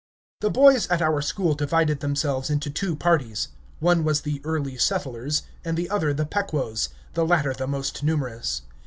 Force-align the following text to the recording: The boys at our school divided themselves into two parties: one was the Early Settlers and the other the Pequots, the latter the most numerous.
The 0.39 0.49
boys 0.49 0.87
at 0.87 0.99
our 1.03 1.21
school 1.21 1.53
divided 1.53 1.99
themselves 1.99 2.49
into 2.49 2.71
two 2.71 2.95
parties: 2.95 3.49
one 3.79 4.03
was 4.03 4.21
the 4.21 4.41
Early 4.43 4.75
Settlers 4.75 5.43
and 5.63 5.77
the 5.77 5.91
other 5.91 6.11
the 6.11 6.25
Pequots, 6.25 6.89
the 7.13 7.23
latter 7.23 7.53
the 7.53 7.67
most 7.67 8.01
numerous. 8.01 8.63